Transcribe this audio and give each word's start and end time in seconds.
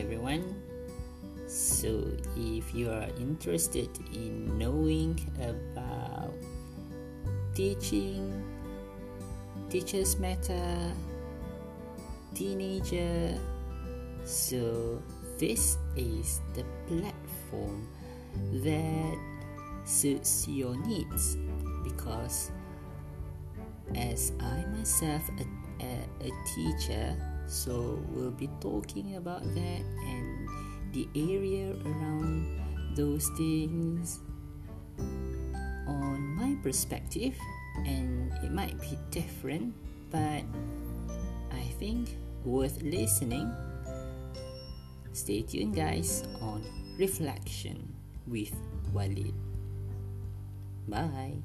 everyone. 0.00 0.62
So, 1.46 2.02
if 2.36 2.74
you 2.74 2.90
are 2.90 3.08
interested 3.18 3.88
in 4.12 4.58
knowing 4.58 5.20
about 5.38 6.34
teaching, 7.54 8.42
teachers 9.70 10.18
matter, 10.18 10.92
teenager, 12.34 13.38
so 14.24 15.02
this 15.38 15.78
is 15.96 16.40
the 16.54 16.64
platform 16.88 17.88
that 18.64 19.18
suits 19.84 20.48
your 20.48 20.76
needs 20.86 21.36
because 21.84 22.50
as 23.94 24.32
I 24.40 24.64
myself 24.76 25.22
a, 25.38 25.84
a, 25.84 26.28
a 26.28 26.30
teacher 26.54 27.16
so 27.46 27.98
we'll 28.10 28.30
be 28.30 28.48
talking 28.60 29.16
about 29.16 29.42
that 29.54 29.82
and 30.06 30.48
the 30.92 31.08
area 31.14 31.74
around 31.84 32.60
those 32.96 33.28
things 33.36 34.20
on 35.86 36.20
my 36.36 36.56
perspective 36.62 37.34
and 37.86 38.32
it 38.42 38.52
might 38.52 38.78
be 38.80 38.98
different 39.10 39.74
but 40.10 40.42
I 41.50 41.66
think 41.78 42.16
worth 42.44 42.82
listening. 42.82 43.50
Stay 45.12 45.42
tuned 45.42 45.74
guys 45.74 46.22
on 46.40 46.62
reflection 46.98 47.92
with 48.26 48.54
Walid. 48.92 49.34
Bye 50.86 51.42